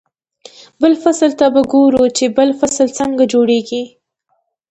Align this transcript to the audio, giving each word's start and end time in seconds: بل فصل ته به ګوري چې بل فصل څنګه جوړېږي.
بل 0.81 0.93
فصل 1.03 1.31
ته 1.39 1.45
به 1.53 1.61
ګوري 1.71 2.07
چې 2.17 2.25
بل 2.37 2.49
فصل 2.59 2.87
څنګه 2.99 3.23
جوړېږي. 3.33 3.83